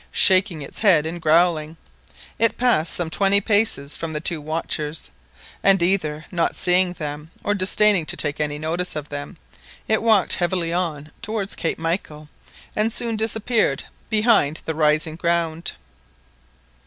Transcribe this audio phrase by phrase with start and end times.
[0.11, 1.77] Shaking its head and growling,
[2.39, 5.11] it passed some twenty paces from the two watchers,
[5.61, 9.37] and, either not seeing them or disdaining to take any notice of them,
[9.87, 12.29] it walked heavily on towards Cape Michael,
[12.75, 15.73] and soon disappeared behind the rising ground.